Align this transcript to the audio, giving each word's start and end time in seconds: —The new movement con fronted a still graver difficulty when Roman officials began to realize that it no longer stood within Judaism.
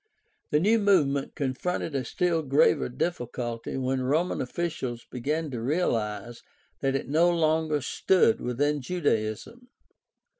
—The 0.49 0.59
new 0.59 0.79
movement 0.79 1.35
con 1.35 1.53
fronted 1.53 1.93
a 1.93 2.03
still 2.03 2.41
graver 2.41 2.89
difficulty 2.89 3.77
when 3.77 4.01
Roman 4.01 4.41
officials 4.41 5.05
began 5.11 5.51
to 5.51 5.61
realize 5.61 6.41
that 6.79 6.95
it 6.95 7.07
no 7.07 7.29
longer 7.29 7.81
stood 7.81 8.41
within 8.41 8.81
Judaism. 8.81 9.69